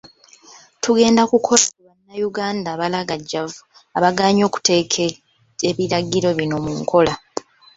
[0.83, 3.59] Tugenda kukola ku bannayuganda abalagajjavu
[3.97, 5.03] abagaanye okuteeka
[5.69, 7.13] ebiragiro bino mu nkola.